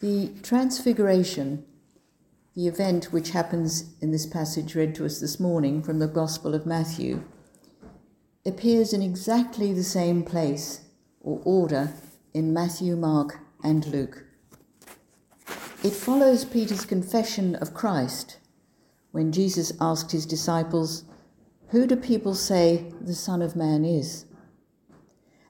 [0.00, 1.64] The Transfiguration,
[2.54, 6.54] the event which happens in this passage read to us this morning from the Gospel
[6.54, 7.24] of Matthew,
[8.46, 10.82] appears in exactly the same place
[11.20, 11.94] or order
[12.32, 14.24] in Matthew, Mark, and Luke.
[15.82, 18.38] It follows Peter's confession of Christ
[19.10, 21.06] when Jesus asked his disciples,
[21.70, 24.26] Who do people say the Son of Man is?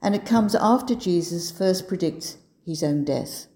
[0.01, 3.47] And it comes after Jesus first predicts his own death.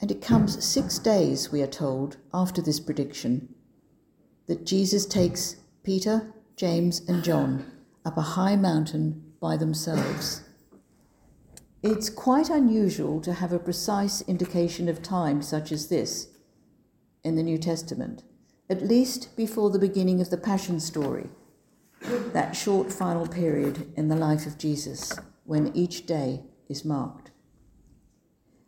[0.00, 3.54] And it comes six days, we are told, after this prediction,
[4.46, 7.70] that Jesus takes Peter, James, and John
[8.04, 10.42] up a high mountain by themselves.
[11.82, 16.28] It's quite unusual to have a precise indication of time such as this
[17.24, 18.22] in the New Testament,
[18.68, 21.28] at least before the beginning of the Passion story,
[22.32, 27.30] that short final period in the life of Jesus when each day is marked.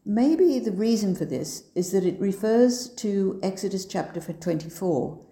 [0.05, 5.25] Maybe the reason for this is that it refers to Exodus chapter 24,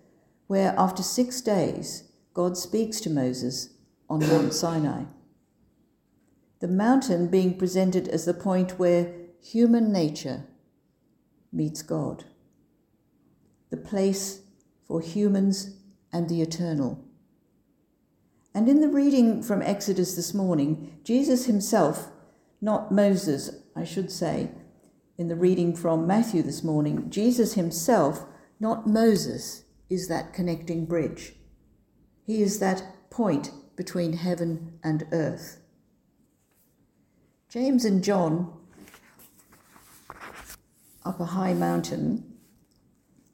[0.46, 2.04] where after six days
[2.34, 3.70] God speaks to Moses
[4.08, 5.04] on Mount Sinai
[6.60, 10.44] the mountain being presented as the point where human nature
[11.52, 12.24] meets God,
[13.70, 14.40] the place
[14.86, 15.76] for humans
[16.12, 17.04] and the eternal.
[18.54, 22.08] And in the reading from Exodus this morning, Jesus himself,
[22.62, 24.50] not Moses, I should say,
[25.18, 28.24] in the reading from Matthew this morning, Jesus himself,
[28.60, 31.34] not Moses, is that connecting bridge.
[32.24, 35.60] He is that point between heaven and earth.
[37.48, 38.52] James and John
[41.04, 42.36] up a high mountain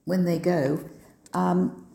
[0.05, 0.84] when they go
[1.33, 1.86] um,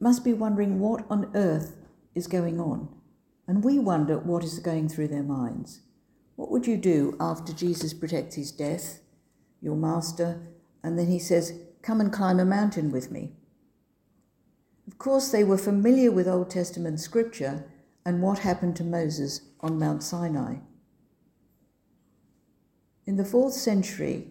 [0.00, 1.76] must be wondering what on earth
[2.14, 2.88] is going on.
[3.48, 5.80] And we wonder what is going through their minds.
[6.36, 9.00] What would you do after Jesus protects his death,
[9.60, 10.40] your master,
[10.82, 13.32] and then he says, Come and climb a mountain with me?
[14.86, 17.64] Of course, they were familiar with Old Testament scripture
[18.04, 20.56] and what happened to Moses on Mount Sinai.
[23.06, 24.28] In the fourth century,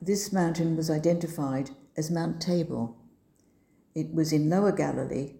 [0.00, 2.88] this mountain was identified as Mount Tabor.
[3.94, 5.34] It was in Lower Galilee,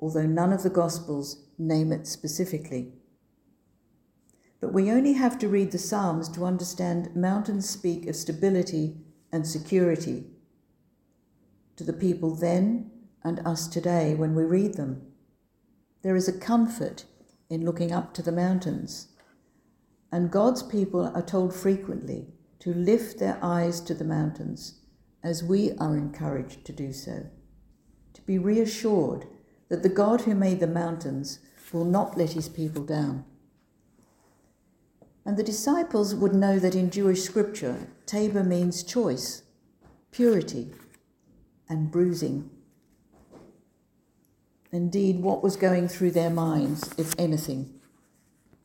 [0.00, 2.94] although none of the Gospels name it specifically.
[4.60, 8.98] But we only have to read the Psalms to understand mountains speak of stability
[9.32, 10.26] and security
[11.76, 12.90] to the people then
[13.24, 15.00] and us today when we read them.
[16.02, 17.06] There is a comfort
[17.48, 19.08] in looking up to the mountains.
[20.12, 22.28] And God's people are told frequently
[22.58, 24.80] to lift their eyes to the mountains,
[25.22, 27.26] as we are encouraged to do so.
[28.12, 29.26] To be reassured
[29.70, 31.38] that the God who made the mountains
[31.72, 33.24] will not let his people down.
[35.30, 39.44] And the disciples would know that in Jewish scripture, Tabor means choice,
[40.10, 40.72] purity,
[41.68, 42.50] and bruising.
[44.72, 47.72] Indeed, what was going through their minds, if anything?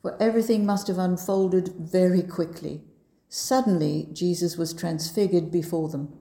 [0.02, 2.82] For everything must have unfolded very quickly.
[3.28, 6.18] Suddenly, Jesus was transfigured before them.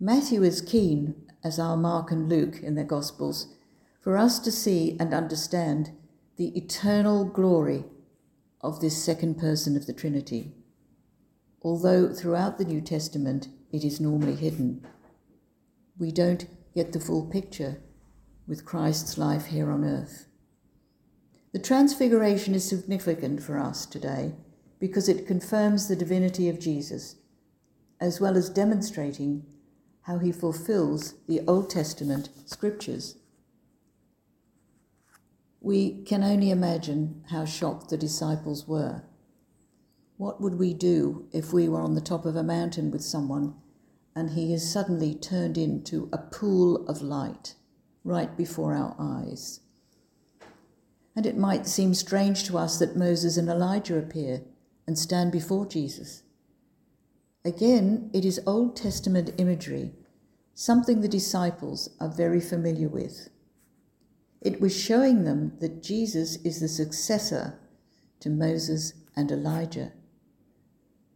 [0.00, 1.14] Matthew is keen,
[1.44, 3.54] as are Mark and Luke in their Gospels,
[4.00, 5.90] for us to see and understand
[6.38, 7.84] the eternal glory
[8.60, 10.52] of this second person of the Trinity,
[11.62, 14.86] although throughout the New Testament it is normally hidden.
[15.98, 17.78] We don't get the full picture
[18.46, 20.26] with Christ's life here on earth.
[21.52, 24.34] The Transfiguration is significant for us today
[24.78, 27.16] because it confirms the divinity of Jesus,
[28.00, 29.44] as well as demonstrating
[30.02, 33.16] how he fulfills the Old Testament scriptures.
[35.60, 39.02] We can only imagine how shocked the disciples were.
[40.16, 43.54] What would we do if we were on the top of a mountain with someone
[44.14, 47.54] and he is suddenly turned into a pool of light?
[48.04, 49.60] right before our eyes.
[51.14, 54.42] And it might seem strange to us that Moses and Elijah appear
[54.86, 56.22] and stand before Jesus.
[57.44, 59.92] Again, it is Old Testament imagery,
[60.54, 63.28] something the disciples are very familiar with.
[64.40, 67.58] It was showing them that Jesus is the successor
[68.20, 69.92] to Moses and Elijah,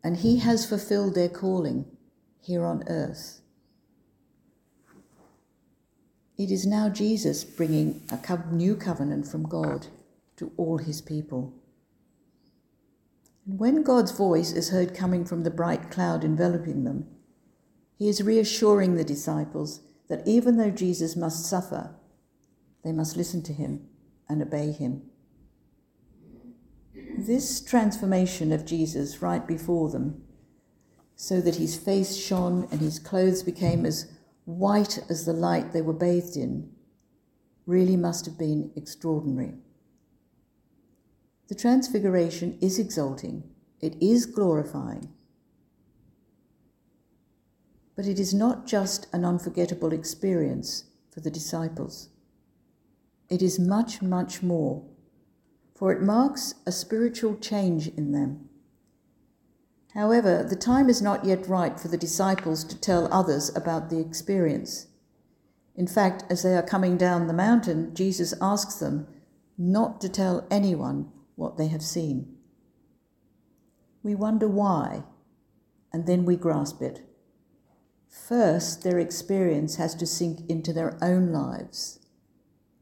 [0.02, 1.86] and he has fulfilled their calling
[2.40, 3.40] here on earth.
[6.36, 9.86] It is now Jesus bringing a new covenant from God
[10.36, 11.54] to all his people.
[13.46, 17.06] And when God's voice is heard coming from the bright cloud enveloping them,
[17.96, 21.94] he is reassuring the disciples that even though Jesus must suffer,
[22.84, 23.86] they must listen to him
[24.28, 25.02] and obey him.
[27.18, 30.22] This transformation of Jesus right before them,
[31.16, 34.12] so that his face shone and his clothes became as
[34.44, 36.70] white as the light they were bathed in,
[37.66, 39.54] really must have been extraordinary.
[41.48, 43.44] The transfiguration is exalting,
[43.80, 45.08] it is glorifying.
[47.96, 52.08] But it is not just an unforgettable experience for the disciples.
[53.30, 54.84] It is much, much more,
[55.74, 58.48] for it marks a spiritual change in them.
[59.94, 64.00] However, the time is not yet right for the disciples to tell others about the
[64.00, 64.88] experience.
[65.76, 69.06] In fact, as they are coming down the mountain, Jesus asks them
[69.56, 72.36] not to tell anyone what they have seen.
[74.02, 75.04] We wonder why,
[75.92, 77.00] and then we grasp it.
[78.08, 82.03] First, their experience has to sink into their own lives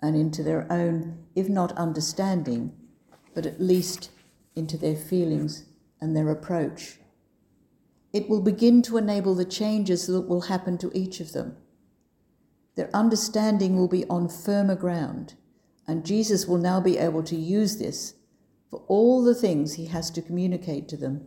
[0.03, 2.73] and into their own, if not understanding,
[3.35, 4.11] but at least
[4.57, 5.65] into their feelings
[6.01, 6.99] and their approach.
[8.13, 11.57] It will begin to enable the changes that will happen to each of them.
[12.75, 15.35] Their understanding will be on firmer ground,
[15.87, 18.15] and Jesus will now be able to use this
[18.71, 21.27] for all the things he has to communicate to them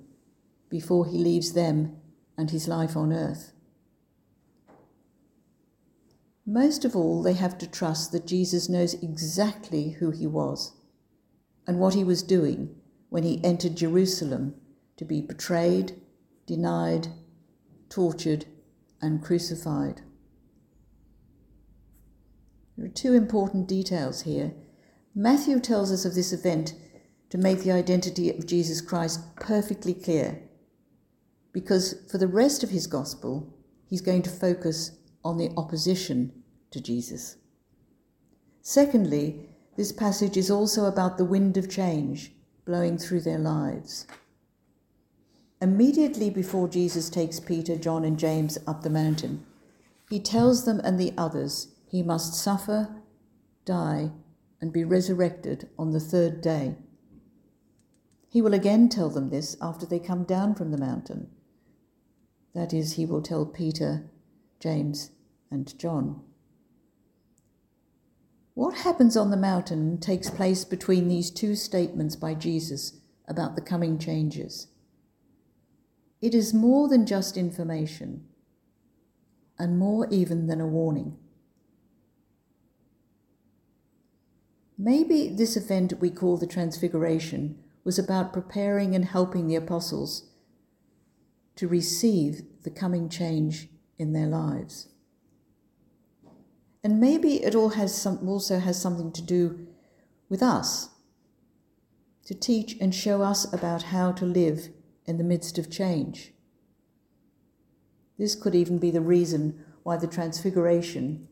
[0.69, 1.95] before he leaves them
[2.38, 3.54] and his life on earth.
[6.45, 10.74] Most of all, they have to trust that Jesus knows exactly who he was
[11.65, 12.75] and what he was doing
[13.09, 14.56] when he entered Jerusalem
[14.97, 16.00] to be betrayed,
[16.45, 17.07] denied,
[17.89, 18.45] tortured,
[19.01, 20.01] and crucified.
[22.77, 24.53] There are two important details here.
[25.15, 26.75] Matthew tells us of this event
[27.30, 30.44] to make the identity of Jesus Christ perfectly clear,
[31.53, 33.57] because for the rest of his gospel,
[33.88, 34.92] he's going to focus
[35.25, 36.31] on the opposition
[36.72, 37.38] to Jesus.
[38.62, 42.31] Secondly, this passage is also about the wind of change
[42.63, 44.07] blowing through their lives.
[45.62, 49.45] Immediately before Jesus takes Peter, John, and James up the mountain,
[50.10, 53.01] he tells them and the others he must suffer,
[53.66, 54.12] die,
[54.62, 56.75] and be resurrected on the third day.
[58.30, 61.30] He will again tell them this after they come down from the mountain.
[62.54, 64.10] That is, he will tell Peter,
[64.60, 65.12] James,
[65.56, 66.22] and John.
[68.56, 73.62] What happens on the mountain takes place between these two statements by Jesus about the
[73.62, 74.68] coming changes.
[76.22, 78.25] It is more than just information,
[79.57, 81.16] and more even than a warning.
[84.78, 90.30] Maybe this event we call the Transfiguration was about preparing and helping the apostles
[91.56, 94.90] to receive the coming change in their lives.
[96.85, 99.65] And maybe it all has some, also has something to do
[100.29, 100.89] with us,
[102.25, 104.69] to teach and show us about how to live
[105.07, 106.33] in the midst of change.
[108.19, 111.27] This could even be the reason why the Transfiguration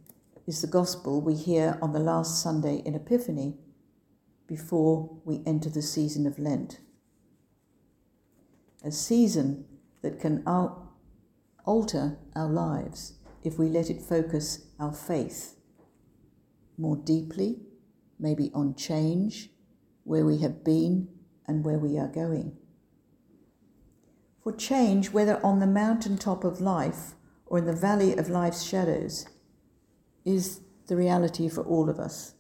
[0.48, 3.54] is the gospel we hear on the last Sunday in Epiphany
[4.48, 6.80] before we enter the season of Lent.
[8.84, 9.66] A season
[10.02, 10.96] that can al-
[11.64, 15.56] alter our lives if we let it focus our faith
[16.78, 17.62] more deeply,
[18.20, 19.50] maybe on change,
[20.04, 21.08] where we have been
[21.48, 22.58] and where we are going.
[24.44, 27.14] For change, whether on the mountain top of life
[27.46, 29.26] or in the valley of life's shadows,
[30.26, 32.34] is the reality for all of us.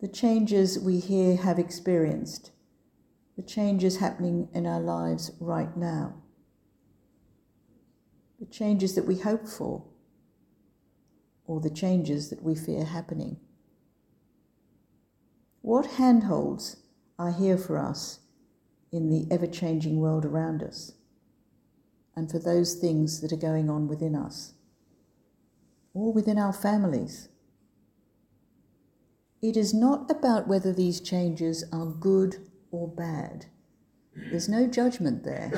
[0.00, 2.50] The changes we here have experienced,
[3.36, 6.14] the changes happening in our lives right now
[8.38, 9.84] the changes that we hope for,
[11.48, 13.38] or the changes that we fear happening.
[15.62, 16.76] What handholds
[17.18, 18.20] are here for us
[18.92, 20.92] in the ever changing world around us,
[22.14, 24.52] and for those things that are going on within us,
[25.94, 27.28] or within our families?
[29.40, 32.36] It is not about whether these changes are good
[32.70, 33.46] or bad.
[34.14, 35.52] There's no judgment there.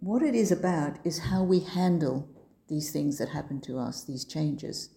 [0.00, 2.28] What it is about is how we handle
[2.68, 4.90] these things that happen to us, these changes.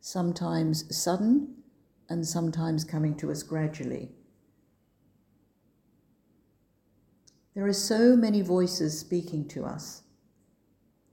[0.00, 1.54] Sometimes sudden
[2.08, 4.10] and sometimes coming to us gradually.
[7.54, 10.02] There are so many voices speaking to us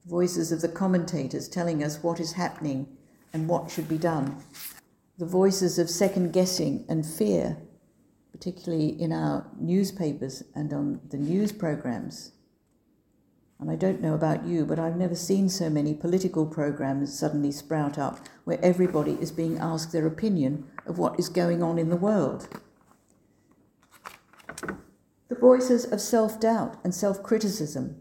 [0.06, 2.88] voices of the commentators telling us what is happening
[3.34, 4.36] and what should be done,
[5.18, 7.58] the voices of second guessing and fear,
[8.32, 12.32] particularly in our newspapers and on the news programs.
[13.62, 17.52] And I don't know about you, but I've never seen so many political programs suddenly
[17.52, 21.90] sprout up where everybody is being asked their opinion of what is going on in
[21.90, 22.50] the world.
[25.30, 27.98] The voices of self doubt and self criticism,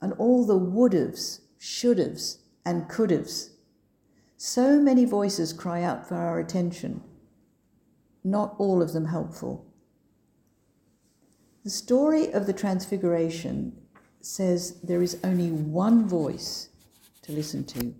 [0.00, 3.50] and all the would haves, should haves, and could haves.
[4.36, 7.02] So many voices cry out for our attention,
[8.22, 9.66] not all of them helpful.
[11.64, 13.80] The story of the Transfiguration
[14.24, 16.68] says there is only one voice
[17.22, 17.94] to listen to.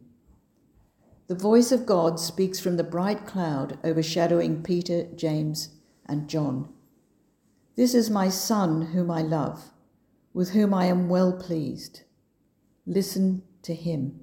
[1.26, 5.70] The voice of God speaks from the bright cloud overshadowing Peter, James,
[6.06, 6.68] and John.
[7.76, 9.72] This is my Son whom I love,
[10.32, 12.02] with whom I am well pleased.
[12.86, 14.20] Listen to him.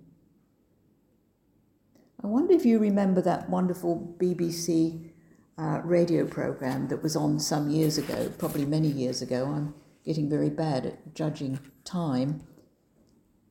[2.24, 5.10] I wonder if you remember that wonderful BBC
[5.58, 9.46] uh, radio program that was on some years ago, probably many years ago.
[9.46, 9.74] I'm
[10.05, 12.43] getting very bad at judging time.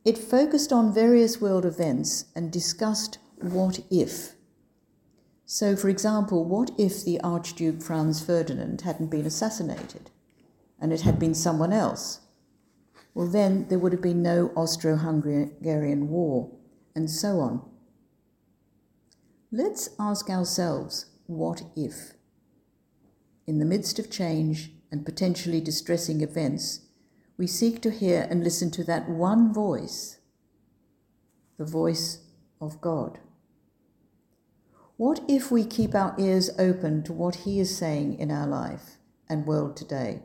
[0.04, 4.34] It focused on various world events and discussed what if.
[5.44, 10.10] So, for example, what if the Archduke Franz Ferdinand hadn't been assassinated
[10.80, 12.20] and it had been someone else?
[13.14, 16.50] Well, then there would have been no Austro Hungarian War,
[16.94, 17.68] and so on.
[19.50, 22.12] Let's ask ourselves what if?
[23.46, 26.80] In the midst of change and potentially distressing events,
[27.36, 30.18] we seek to hear and listen to that one voice,
[31.56, 32.18] the voice
[32.60, 33.18] of God.
[34.96, 38.98] What if we keep our ears open to what He is saying in our life
[39.30, 40.20] and world today?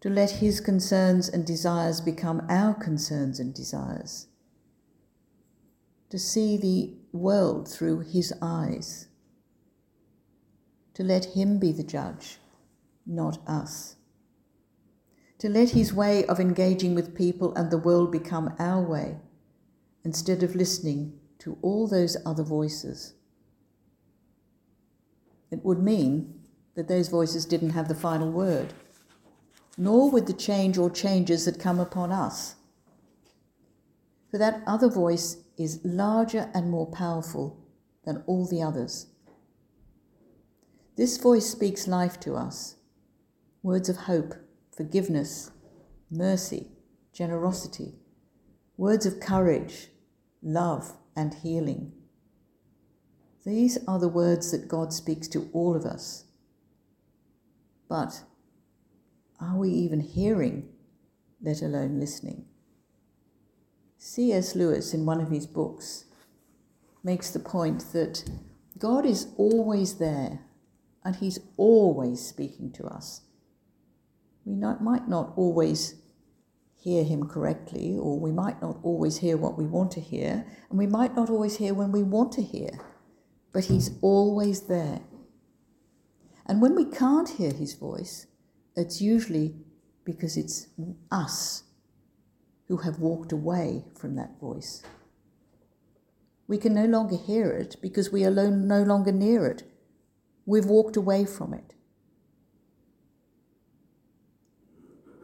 [0.00, 4.28] To let His concerns and desires become our concerns and desires.
[6.08, 9.08] To see the world through His eyes.
[10.94, 12.38] To let Him be the judge,
[13.06, 13.96] not us.
[15.38, 19.16] To let His way of engaging with people and the world become our way,
[20.04, 23.14] instead of listening to all those other voices.
[25.50, 26.40] It would mean
[26.74, 28.72] that those voices didn't have the final word,
[29.76, 32.56] nor would the change or changes that come upon us.
[34.30, 37.58] For that other voice is larger and more powerful
[38.04, 39.06] than all the others.
[40.96, 42.76] This voice speaks life to us
[43.62, 44.34] words of hope,
[44.74, 45.50] forgiveness,
[46.10, 46.68] mercy,
[47.12, 47.94] generosity,
[48.76, 49.88] words of courage,
[50.42, 51.92] love, and healing.
[53.44, 56.24] These are the words that God speaks to all of us.
[57.88, 58.22] But
[59.40, 60.68] are we even hearing,
[61.42, 62.44] let alone listening?
[63.98, 64.54] C.S.
[64.54, 66.04] Lewis, in one of his books,
[67.02, 68.24] makes the point that
[68.78, 70.40] God is always there
[71.04, 73.22] and He's always speaking to us.
[74.44, 75.96] We not, might not always
[76.76, 80.78] hear Him correctly, or we might not always hear what we want to hear, and
[80.78, 82.70] we might not always hear when we want to hear
[83.52, 85.00] but He's always there.
[86.46, 88.26] And when we can't hear His voice,
[88.76, 89.54] it's usually
[90.04, 90.68] because it's
[91.10, 91.64] us
[92.68, 94.82] who have walked away from that voice.
[96.46, 99.64] We can no longer hear it because we are no longer near it.
[100.46, 101.74] We've walked away from it.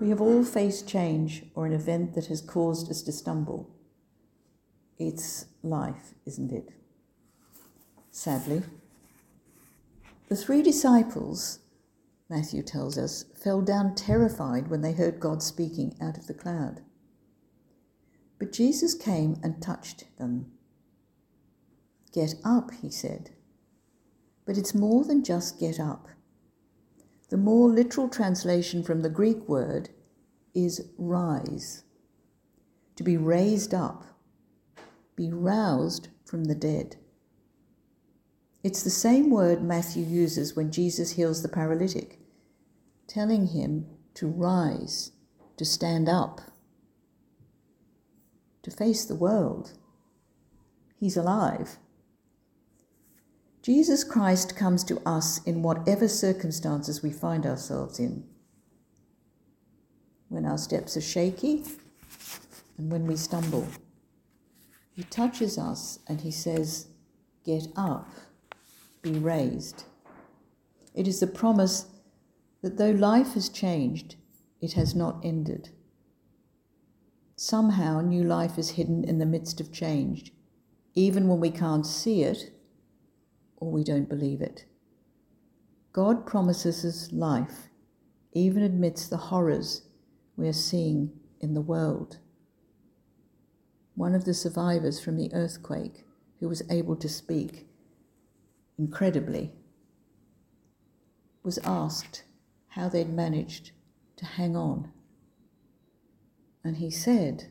[0.00, 3.71] We have all faced change or an event that has caused us to stumble.
[4.99, 6.71] It's life, isn't it?
[8.17, 8.62] sadly.
[10.29, 11.59] The three disciples,
[12.31, 16.81] Matthew tells us, fell down terrified when they heard God speaking out of the cloud.
[18.38, 20.50] But Jesus came and touched them.
[22.11, 23.31] Get up, he said.
[24.47, 26.09] But it's more than just get up.
[27.28, 29.90] The more literal translation from the Greek word
[30.54, 31.83] is rise.
[32.97, 34.04] To be raised up,
[35.16, 36.97] be roused from the dead.
[38.62, 42.21] It's the same word Matthew uses when Jesus heals the paralytic,
[43.06, 45.12] telling him to rise,
[45.56, 46.40] to stand up,
[48.62, 49.75] to face the world.
[50.99, 51.78] He's alive.
[53.67, 58.23] Jesus Christ comes to us in whatever circumstances we find ourselves in.
[60.29, 61.65] When our steps are shaky
[62.79, 63.67] and when we stumble,
[64.93, 66.87] He touches us and He says,
[67.45, 68.09] Get up
[69.03, 69.83] be raised.
[70.95, 71.87] It is the promise
[72.63, 74.15] that though life has changed,
[74.61, 75.71] it has not ended.
[77.35, 80.33] Somehow, new life is hidden in the midst of change,
[80.95, 82.53] even when we can't see it
[83.57, 84.65] or we don't believe it.
[85.93, 87.69] God promises us life,
[88.33, 89.83] even amidst the horrors
[90.37, 91.11] we are seeing
[91.41, 92.19] in the world.
[93.95, 96.05] One of the survivors from the earthquake,
[96.39, 97.67] who was able to speak,
[98.79, 99.53] incredibly,
[101.43, 102.25] was asked
[102.69, 103.71] how they'd managed
[104.17, 104.93] to hang on.
[106.63, 107.51] And he said,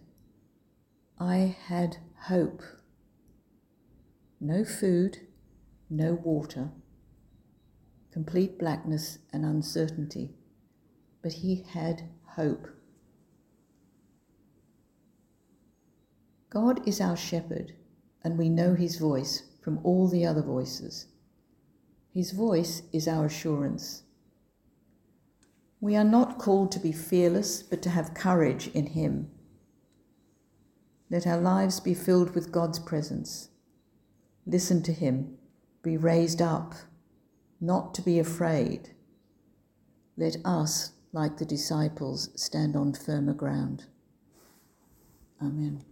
[1.20, 1.98] I had
[2.28, 2.62] hope.
[4.40, 5.20] No food,
[5.90, 6.70] no water,
[8.12, 10.36] complete blackness and uncertainty,
[11.22, 12.68] but he had hope.
[16.50, 17.74] God is our shepherd,
[18.24, 21.08] and we know his voice from all the other voices.
[22.14, 24.04] His voice is our assurance.
[25.82, 29.30] We are not called to be fearless, but to have courage in him.
[31.10, 33.50] Let our lives be filled with God's presence.
[34.48, 35.38] Listen to him,
[35.86, 36.74] be raised up,
[37.62, 38.90] not to be afraid.
[40.18, 43.86] Let us, like the disciples, stand on firmer ground.
[45.40, 45.86] Amen.